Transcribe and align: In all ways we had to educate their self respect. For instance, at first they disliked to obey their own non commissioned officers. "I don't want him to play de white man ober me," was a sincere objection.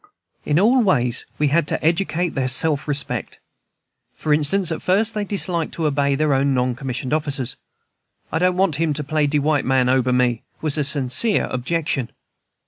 In 0.45 0.59
all 0.59 0.81
ways 0.81 1.27
we 1.37 1.49
had 1.49 1.67
to 1.67 1.85
educate 1.85 2.29
their 2.29 2.47
self 2.47 2.87
respect. 2.87 3.37
For 4.15 4.33
instance, 4.33 4.71
at 4.71 4.81
first 4.81 5.13
they 5.13 5.23
disliked 5.23 5.75
to 5.75 5.85
obey 5.85 6.15
their 6.15 6.33
own 6.33 6.55
non 6.55 6.73
commissioned 6.73 7.13
officers. 7.13 7.55
"I 8.31 8.39
don't 8.39 8.57
want 8.57 8.77
him 8.77 8.93
to 8.93 9.03
play 9.03 9.27
de 9.27 9.37
white 9.37 9.63
man 9.63 9.89
ober 9.89 10.11
me," 10.11 10.41
was 10.59 10.75
a 10.75 10.83
sincere 10.83 11.45
objection. 11.51 12.09